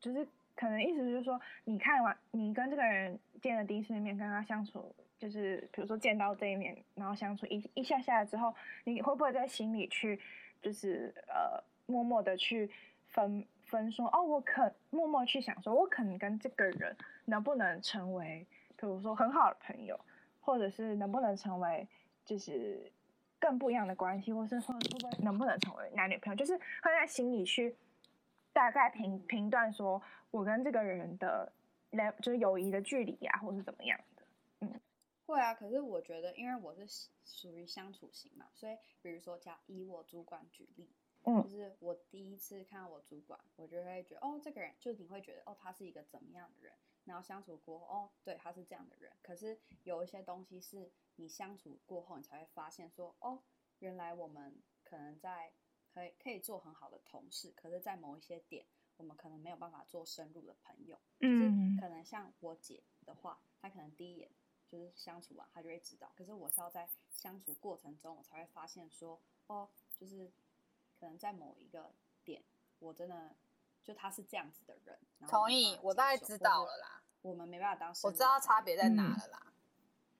[0.00, 0.26] 就是
[0.56, 10.20] 可能意思就是说，你看完你跟这个人见了第一次面，跟他相处，就是比如说见到这一面，然后相处一一下下来之后，你会不会在心里去，
[10.60, 12.70] 就是呃，默默的去
[13.08, 13.46] 分。
[13.66, 19.98] 分说哦，我可默默去想说，我可能跟这个人能不能成为，比如说很好的朋友，
[20.42, 21.88] 或者是能不能成为
[22.26, 22.92] 就是
[23.40, 27.74] 更不一样的关系，或是会会不会能不能成为男女朋友，就是会在心里去
[28.52, 31.50] 大概评评断说，我跟这个人的
[31.92, 33.98] 来就是友谊的距离呀、啊，或是怎么样，
[35.26, 35.54] 会啊。
[35.54, 40.90] 可是我觉得，因为我是属于相处型嘛，所以比如说，假以我主管举例。
[41.26, 46.74] 嗯就是我第一次看到我主管，我就会觉得哦，这个人就是你会觉得哦，他是一个怎么样的人？
[47.04, 49.10] 然后相处过后，哦，对，他是这样的人。
[49.22, 53.42] 可是有一些东西是你相处过后，你才会发现说哦，
[53.78, 55.50] 原来我们可能在
[55.94, 58.66] 可以可以做很好的同事，可是，在某一些点，
[58.98, 61.00] 我们可能没有办法做深入的朋友。
[61.18, 61.44] 就是
[61.80, 64.30] 可能像我姐的话，她可能第一眼
[64.76, 66.10] 就是相处完，他就会知道。
[66.16, 70.30] 可是我是要在相处过程中，我才会发现说哦，就是。
[71.00, 71.92] 可能在某一个
[72.24, 72.40] 点，
[72.78, 73.34] 我真的
[73.82, 74.98] 就他是这样子的人。
[75.28, 77.02] 同意，我大概知道了啦。
[77.20, 79.42] 我们没办法当时，我知道差别在哪了啦。
[79.44, 79.52] 嗯、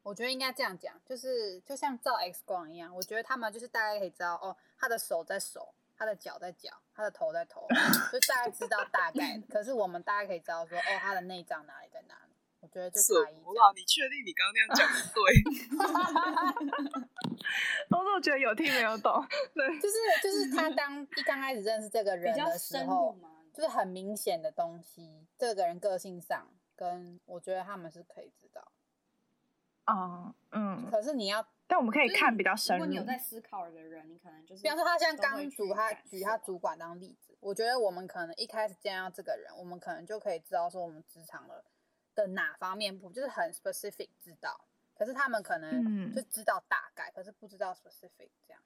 [0.03, 7.67] 我觉得应该这样讲，就是就像照 X 光一样，我觉得他们就是大概可以知道哦，他的手在手，他的脚在脚，他的头在头，
[8.13, 9.41] 就大概知道大概。
[9.49, 12.24] 可是我们大概可以知道说，哦，他的内脏哪里在哪
[12.75, 13.35] 觉得就差一。
[13.45, 15.23] 哇，你确定你刚刚那样讲的对？
[17.97, 19.25] 我总觉得有听没有懂。
[19.55, 23.17] 对，就是就是他 当一刚开始认识这个人的时候，
[23.53, 28.73] 就是很明显的东西，这个人个性上跟我觉得他们是可以知道。
[29.87, 30.91] 哦，嗯。
[30.91, 32.83] 可是你要，但我们可以看比较深入。
[32.83, 41.65] 如果你有在思考的人，你可能就是，比方说他像刚主他举他主管当例子，我觉得我们可能一开始见到这个人，我们可能就可以知道说我们职场了。
[42.15, 48.63] 的哪方面不就是很 specific 知道，可是他们可能就知道大概，嗯、可是不知道 specific 这样。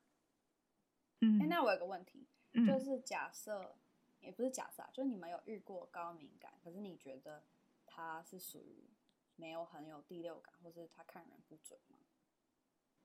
[1.20, 3.76] 嗯，哎、欸，那我有个问题，嗯、就是假设
[4.20, 7.42] 也不是假设啊，就是你们有遇过高敏感，可是你觉得
[7.86, 8.88] 他是属于
[9.36, 11.98] 没有很有第六感，或是他看人不准吗？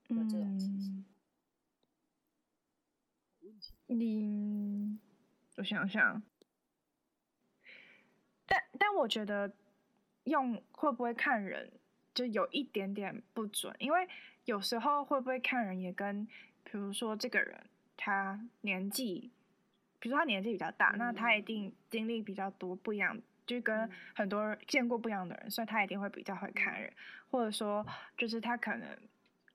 [0.08, 1.04] 有这种情形？
[3.86, 4.98] 你，
[5.56, 6.22] 我想想，
[8.46, 9.50] 但但我觉得
[10.24, 11.70] 用会不会看人
[12.12, 14.08] 就有一点点不准，因为
[14.44, 16.26] 有时候会不会看人也跟，
[16.64, 17.58] 比如说这个人
[17.96, 19.30] 他年纪，
[19.98, 26.92] 比如说他年纪比较大，嗯、那他一定经历比较多不一样，就跟很多人见过不一样的人，所以他一定会比较会看人，
[27.30, 28.88] 或者说就是他可能。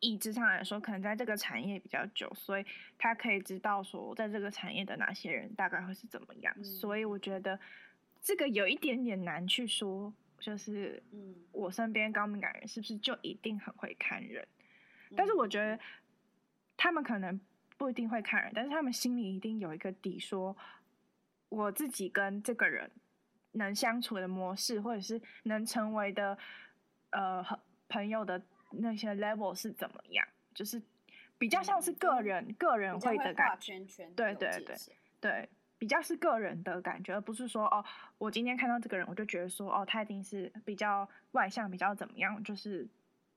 [0.01, 2.65] 意志上来说，可能在这个产业比较久，所以
[2.97, 6.53] 他可以知道说，在这个产业的哪些人大概会是怎么样。
[6.55, 7.59] 嗯、所以我觉得
[8.21, 14.47] 这个有一点点难去说，就是嗯我身边高敏感人是不是就一定很会看人？
[15.09, 15.79] 嗯、但是我觉得
[16.75, 17.39] 他们可能
[17.77, 20.55] 不一定会看人，但是他们心里一定有一个底，说
[21.49, 22.89] 我自己跟这个人
[23.53, 26.37] 能相处的模式，或者是能成为的
[27.11, 27.45] 呃
[27.87, 28.41] 朋友的。
[28.71, 30.23] 那些 level 是怎么样？
[30.53, 30.79] 就是
[31.39, 33.79] 比较像是个人、嗯、个人会的感觉，
[34.15, 34.75] 对对对
[35.19, 35.49] 对，
[35.79, 37.83] 比较是个人的感觉，而不是说哦，
[38.19, 42.87] 我今天看到这个人，我就觉得说哦，他一定是比较外向，比较怎么样，就是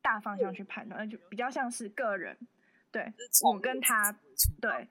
[0.03, 2.37] 大方向去判断，那、嗯、就比较像是个人。
[2.91, 3.11] 对，
[3.43, 4.13] 我跟他，
[4.61, 4.87] 对，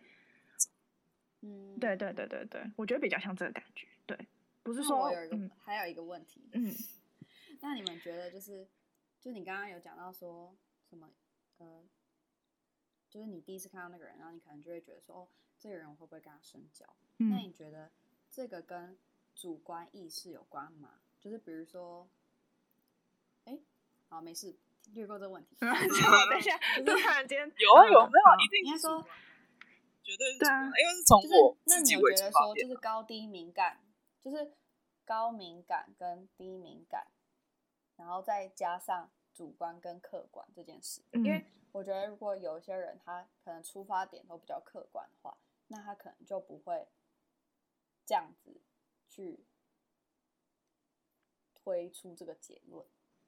[1.42, 4.18] 嗯，对对对对对，我觉得比较像这个感觉，对，
[4.64, 5.12] 不是说
[5.64, 6.74] 还有一个问题，嗯，
[7.60, 8.68] 那你们觉得就是？
[9.24, 10.58] 就你刚刚有讲到说
[10.90, 11.08] 什么，
[11.60, 11.84] 呃，
[13.08, 15.28] 就是你第一次看到那个人，然后你可能就会觉得说，哦，
[15.62, 16.84] 这个人我会不会跟他深交？
[17.20, 17.92] 嗯、那你觉得
[18.32, 18.98] 这个跟
[19.36, 20.96] 主观意识有关吗？
[21.20, 22.10] 就是比如说，
[23.46, 23.60] 哎，
[24.10, 24.58] 好，没事，
[24.94, 25.56] 略过这个问题。
[25.62, 28.44] 等一下，突然间有啊有没有？
[28.44, 29.06] 一定应该说
[30.02, 32.32] 绝对是对啊，因为是从我自己为出发点。
[32.32, 33.80] 那你觉得说，就是高低敏感，
[34.20, 34.52] 就是
[35.06, 37.06] 高敏感跟低敏感。
[37.98, 45.38] 然后再加上主观跟客观这件事，嗯、因为我觉得如果有一些人他可能出发点都比较客观的话，
[45.72, 46.86] 那他可能就不会
[48.06, 48.62] 这样子
[49.08, 49.46] 去
[51.56, 52.86] 推出这个结论。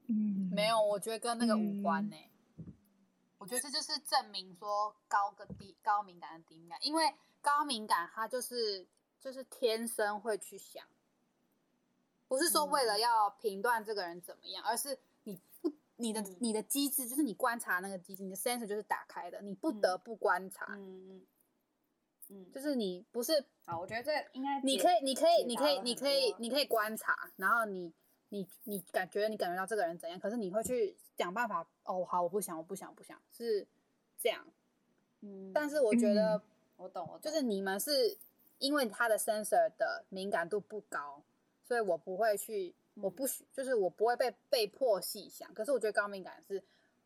[0.08, 2.29] 嗯，没有，我觉得跟那个无关呢、欸。
[2.58, 2.73] 嗯、
[3.38, 8.86] 我觉得这就是证明说高跟低、高敏感跟低敏感，因为高敏感他就是
[9.19, 10.86] 就是天生会去想。
[12.27, 20.65] 不是说为了要评断这个人怎么样，嗯、而是你不你的、嗯、你的机制就是你观察那个机制，你的 sensor 就是打开的，你不得不观察。
[20.71, 21.25] 嗯嗯
[22.29, 27.93] 嗯，就是你不是啊，我觉得这应该你可以你可以你可以你可以你可以观察，然后你
[28.29, 31.67] 你你感觉你感觉到这个人怎样，可是你会去想办法。
[31.83, 33.67] 哦，好，我不想，我不想，我不想，是
[34.17, 34.45] 这样。
[35.21, 36.41] 嗯，但是我觉得、嗯、
[36.77, 38.17] 我懂，我懂，就是你们是
[38.59, 41.23] 因为他的 sensor 的敏感度不高。
[41.65, 45.51] 所以我不会去，我不许，就是我不会被被迫细想。
[45.53, 46.62] 可是我觉得高敏感是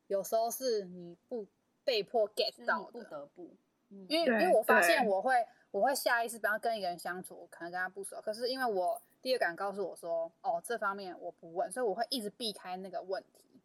[0.07, 1.45] 有时候是你不
[1.83, 3.57] 被迫 get 到的，不得不，嗯、
[3.89, 5.33] 因为因为我发现我会
[5.71, 13.61] 我会下意识，比方跟一个人相处，我可能跟他不熟，可是因为我第二感告诉我说，哦，这方面我不问，所以我会一直避开那个问题，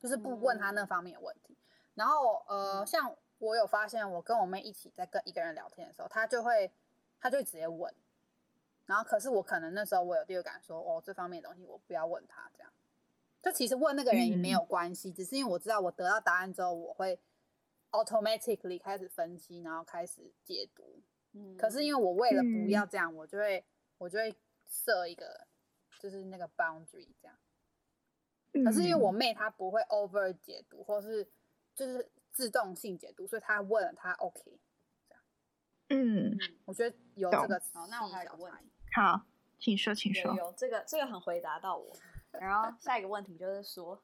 [0.00, 1.54] 就是不问他那方面的问题。
[1.54, 6.72] 嗯、然后呃，像我有发现，我跟我妹一起在跟一个人聊天的时候，他就会
[7.20, 7.94] 他就会直接问。
[8.86, 12.72] 然后，可是我可能那时候我有第二感说，哦，这方面的东西我不要问他，这样。
[13.42, 17.18] 就其实问那个人也没有关系，嗯、只是因为我知道我得到答案之后，我会
[18.04, 21.02] automatically 开始分析，然后开始解读。
[21.32, 21.56] 嗯。
[21.56, 23.64] 可是因为我为了不要这样，嗯、我就会
[23.98, 24.34] 我就会
[24.68, 25.46] 设一个，
[25.98, 27.36] 就是那个 boundary 这样。
[28.52, 31.28] 嗯、可是因为我妹她不会 over 解读，或是
[31.74, 34.58] 就是自动性解读，所以她问了她 OK。
[35.88, 37.62] 嗯，嗯，我觉得有这个。
[37.72, 38.72] 好，那我还有个问题。
[38.92, 39.20] 好，
[39.58, 40.34] 请说，请说。
[40.34, 41.94] 有，有这个，这个很回答到我。
[42.32, 44.02] 然后下一个问题就是说，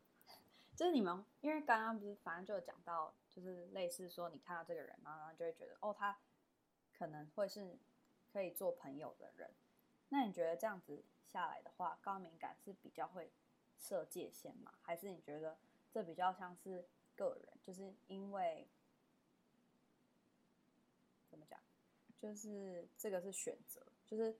[0.76, 6.18] 就是你们，因为刚刚不是反正就有讲到，就是类似说你看到这个人，然后就会觉得哦，他
[6.92, 7.78] 可能会是
[8.32, 9.50] 可以做朋友的人。
[10.10, 13.32] 那你觉得这样子下来的话，高敏感是比较会
[13.78, 14.74] 设界限吗？
[14.82, 15.58] 还是你觉得
[15.90, 16.86] 这比较像是
[17.16, 17.58] 个人？
[17.62, 18.68] 就是因为
[21.28, 21.58] 怎么讲？
[22.18, 24.38] 就是这个是选择，就是。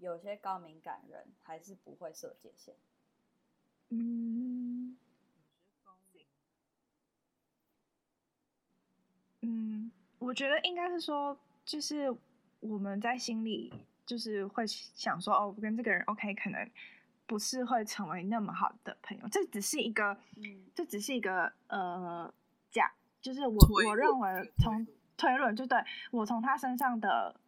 [0.00, 2.76] 有些高敏感人还是不会设界限。
[3.88, 4.96] 嗯，
[9.48, 12.14] 嗯，我觉得应该是说，就是
[12.60, 13.72] 我们在心里
[14.04, 16.70] 就是会想说，哦，我跟这个人 OK，可能
[17.26, 19.28] 不是会成为那么好的朋友。
[19.28, 22.32] 这只是一个，嗯，这只是一个呃
[22.70, 24.86] 假，就是我我认为从
[25.16, 25.78] 推论，就对
[26.10, 27.40] 我从他身上的。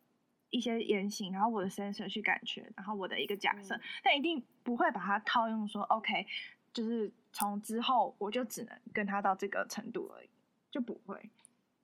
[0.53, 6.26] 一些言行，然后我的 sensor 去感觉，然后我的一个假设，嗯、但一定不会把它套用说 OK，
[6.72, 10.28] 就是从之后我就只能跟他到这个程度而已，
[10.68, 11.30] 就不会。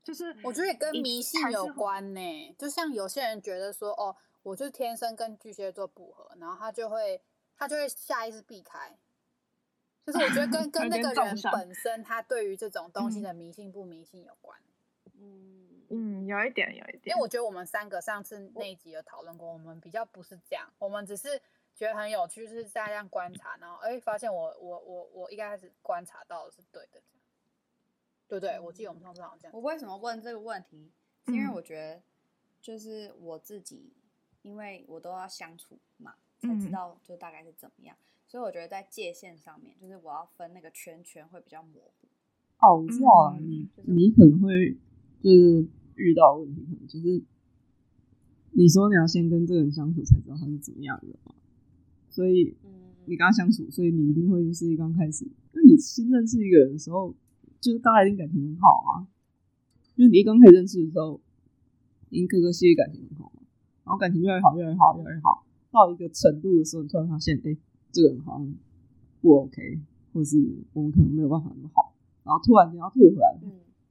[0.06, 7.20] 就是我觉得也跟迷信有关呢，就像有些人觉得说哦，我就天生跟巨蟹座不合，然后他就会
[7.56, 8.96] 他就会下意识避开。
[10.04, 14.56] 就是我觉得跟 跟那个人本身，他对于这种东西的迷信不迷信有关。
[15.18, 17.02] 嗯嗯，有一点，有一点。
[17.06, 21.42] 因为我觉得我们三个上次那一集有讨论过，我们比较不是这样，我们只是
[21.74, 27.02] 觉得很有趣，就是在这样观察，然后哎，发现我我我我一开始观察到的是对的，
[28.28, 28.58] 对对？
[28.60, 29.54] 我记得我们上次好像这样。
[29.54, 30.90] 我为什么问这个问题？
[31.26, 32.02] 是因为我觉得
[32.60, 33.92] 就是我自己，
[34.42, 37.96] 因为我都要相处嘛，才知道就大概是怎么样。
[38.28, 42.08] 所以我觉得在界限上面，就是我要分那个圈圈会比较模糊。
[42.60, 44.76] 哦，我知道了，你你可能会
[45.20, 47.22] 就是遇到问题，可能就是
[48.52, 51.34] 你说你要先跟这个人相处才知道他是怎么样的嘛。
[52.08, 52.56] 所以
[53.04, 57.14] 你跟他相处，所以你一定会就是刚开始，因为你新认识一个人的时候，
[57.66, 59.08] 就是大家一定感情很好啊。
[59.96, 61.20] 就是你一刚开始认识的时候，
[62.10, 63.42] 一定各个系列感情很好嘛，
[63.84, 67.58] 然后感情越来越好，越来越好，越来越好，到一个程度的时候，你突然发现，哎、欸。
[67.92, 68.54] 这个人好像
[69.22, 69.80] 不 OK，
[70.12, 70.36] 或是
[70.74, 71.94] 我们可能没有办法那么好，
[72.24, 73.34] 然后突然间要退回来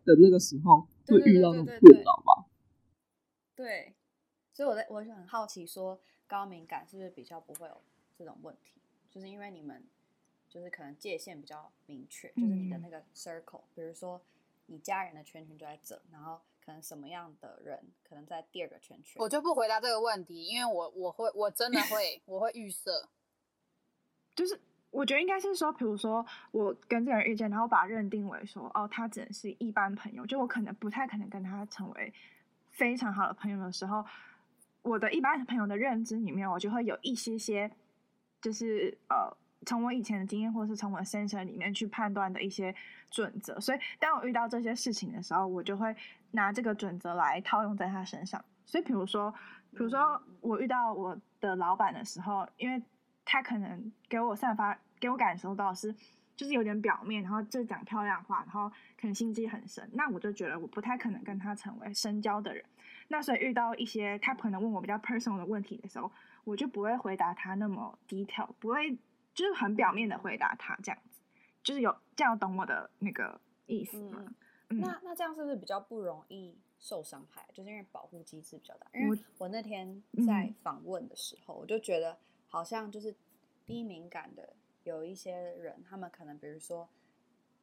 [0.03, 2.45] 的那个时候，会遇到那种困扰吧？
[3.55, 3.95] 对，
[4.53, 7.81] 所以我在我就很好奇，说高敏感是不是比较不会有
[8.15, 8.79] 这种问题？
[9.09, 9.83] 就是因为你们
[10.55, 14.21] 就是可能界限比较明确，就是你的那个 circle，比如说
[14.67, 17.77] 你家人的圈圈就在这，然后可能什么样的人
[18.07, 19.21] 可能在第二个圈圈。
[19.21, 23.09] 我就不回答这个问题，因为我我会我真的会我会预设。
[24.33, 24.57] 就是
[24.91, 32.13] 我觉得应该是说，比如说我跟这个人遇见，然后把他认定为说，哦，他只能是一般朋友，就我可能不太可能跟他成为
[32.69, 34.05] 非常好的朋友的时候，
[34.83, 37.69] 我的一般朋友的认知里面，我就会有一些些，
[38.41, 39.35] 就是呃，
[39.65, 42.73] 从我以前的经验，或是从我的先声里面去判断的一些
[43.09, 43.59] 准则。
[43.59, 45.93] 所以当我遇到这些事情的时候，我就会
[46.31, 48.43] 拿这个准则来套用在他身上。
[48.65, 49.33] 所以比如说，
[49.71, 52.81] 比如说我遇到我的老板的时候，因为
[53.23, 55.93] 他可能给我散发，给我感受到是，
[56.35, 59.87] 就是有点表面，然后就讲漂亮话，然后可能心机很深。
[59.93, 62.63] 那我就觉得我不太可能跟他成为深交的人。
[63.07, 66.11] 那所以遇到一些他可能问我比较 personal 的问题的时候，
[66.43, 68.97] 我就不会回答他那么 detail，不会
[69.35, 71.19] 就是很表面的回答他这样子，
[71.61, 74.23] 就是有这样懂我的那个意思吗？
[74.25, 74.35] 嗯
[74.69, 77.47] 嗯、那那这样是不是比较不容易受伤害？
[77.53, 78.87] 就是因为保护机制比较大。
[78.95, 82.17] 因为我那天在访问的时候，嗯、我就觉得。
[82.47, 83.13] 好像就是
[83.65, 86.87] 低敏感的有一些人，他们可能比如说，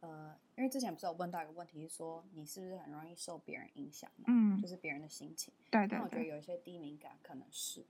[0.01, 4.25] 呃，因为之前不是有问到一个问题，是说你是不是很容易受别人影响嘛？
[4.27, 5.55] 嗯，就是别人的心情。
[5.71, 5.99] 对，对对。
[5.99, 7.87] 那我觉得有一些低敏感可能是，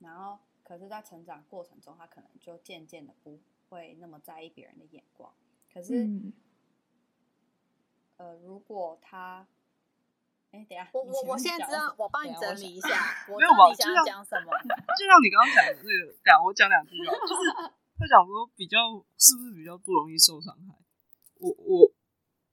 [0.00, 3.38] 然后可是，在成长过程中，他可能就渐渐的不
[3.68, 5.32] 会那么在意别人的眼光。
[5.72, 6.32] 可是，嗯、
[8.16, 9.46] 呃，如果他
[10.50, 12.88] 哎，等下，我我我现在知道，我帮你整理一下。
[13.30, 13.70] 没有吧？
[13.70, 14.50] 你想要讲什么？
[14.98, 17.12] 就像你刚刚讲的那个，等下我讲两句吧。
[17.14, 17.42] 就是
[17.96, 18.76] 他讲说比较
[19.16, 20.74] 是不是比较不容易受伤害？
[21.38, 21.92] 我我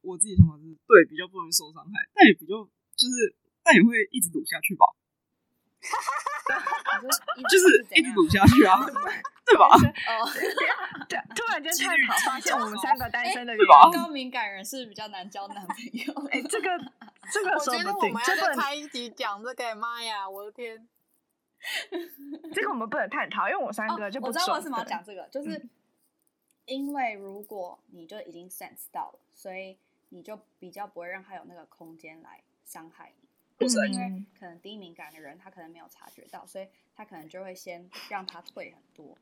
[0.02, 2.62] 我自己想法是对，比较不容易受伤害，但也比较
[2.94, 4.86] 就是但也会一直赌下去吧。
[7.50, 8.80] 就是一直赌下去啊，
[9.46, 9.68] 对吧？
[9.68, 10.30] 哦，
[11.08, 16.28] 对， 突然间探讨发现我们三个单身的原因，高敏感人是比较难交男朋友。
[16.32, 16.70] 哎，这个
[17.32, 20.88] 这个，我觉得我们要再开一集讲这个，妈呀，我的天！
[22.54, 24.28] 这个我们不能探讨，因为我三个就不。
[24.28, 25.66] 我知道为什么要讲这个，就是
[26.66, 29.78] 因为如果你就已经 sense 到了，所以
[30.10, 33.23] 你就比较不会让他有那个空间来伤害你。
[33.60, 39.18] 就是因为可能低敏感的人，他可能没有察觉到，所以他可能就会先让他退很多。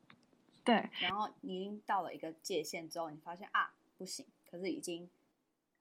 [0.63, 0.89] 对。
[0.99, 5.09] 然后你已经到了一个界限之后，你发现啊不行，可是已经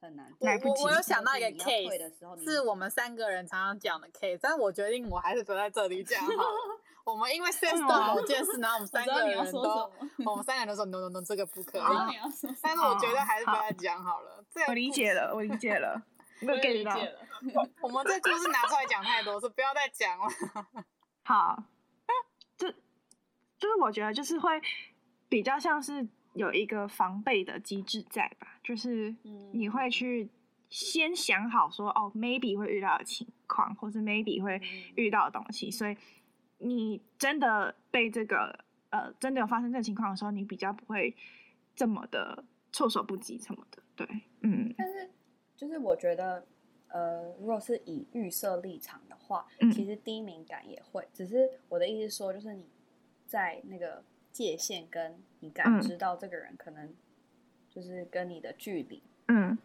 [0.00, 0.32] 很难。
[0.38, 6.80] 我我我有想到一个 case 的时候，是我们三个人常常讲的 case，但我决定我还是留在这里讲好了。
[7.02, 9.90] 我们因为 sense 到某件事，然后我们三个人都，
[10.26, 11.82] 我们三个人都说 no no no，这个不可以。
[12.60, 14.44] 但是我觉得还是不要讲好了。
[14.50, 16.00] 这我理解了，我理解了。
[16.40, 16.98] 没有 get 到，
[17.82, 20.26] 我们这故事拿出来讲太多，是不要再讲了。
[21.22, 21.64] 好，
[22.56, 22.70] 就
[23.58, 24.60] 就是我觉得就是会
[25.28, 29.14] 比较像是有一个防备的机制在吧，就是
[29.52, 30.28] 你会去
[30.68, 34.60] 先想好说哦，maybe 会遇到的情况，或是 maybe 会
[34.96, 35.96] 遇到的东西，所以
[36.58, 41.14] 你真的被这个呃真的有发生这个情况的时候，你比较不会
[41.74, 43.82] 这么的措手不及什么的。
[43.94, 44.06] 对，
[44.42, 45.10] 嗯，但是。
[45.60, 46.42] 就是我觉得，
[46.88, 51.06] 呃，如果是以预设立场的话，嗯其实低敏感也会。
[51.12, 52.66] 只是我的意思说，就是你
[53.26, 54.02] 在那个
[54.32, 56.94] 界限跟你感知到这个人可能
[57.68, 59.58] 就是跟你的距离，嗯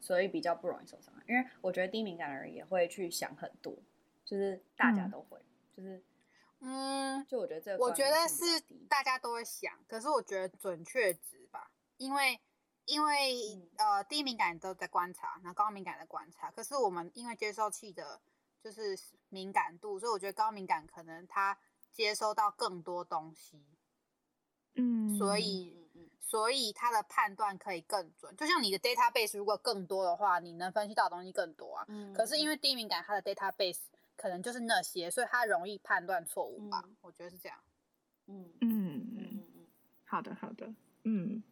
[0.00, 1.12] 所以比较不容易受伤。
[1.28, 3.76] 因为我觉得低敏感的人也会去想很多，
[4.24, 5.38] 就是大家都会，
[5.76, 6.02] 就是
[6.60, 8.58] 嗯，就我觉得这我觉得是
[8.88, 12.40] 大家都会想，可是我觉得准确值吧，因为
[12.86, 18.20] 因为、嗯呃低敏感都在观察，然后高敏感的观察，可是我们因为接收器的
[18.60, 21.58] 就是敏感度，所以我觉得高敏感可能他
[21.92, 23.62] 接收到更多东西，
[24.74, 25.88] 嗯，所以
[26.20, 28.34] 所以他的判断可以更准。
[28.36, 31.84] 就像你的 database 如果更多的话，你能分析到的东西更多啊。
[31.88, 33.80] 嗯可是因为低敏感，它的 database
[34.16, 36.82] 可能就是那些，所以它容易判断错误吧。
[36.84, 37.58] 嗯我觉得是这样。
[38.26, 39.66] 嗯嗯嗯嗯，
[40.04, 40.66] 好的好的，
[41.04, 41.42] 嗯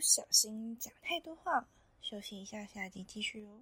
[0.00, 1.68] 不小心讲太多话，
[2.00, 3.60] 休息一下，下集继续哦。